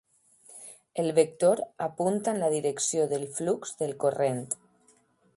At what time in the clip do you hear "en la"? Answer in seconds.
2.31-2.49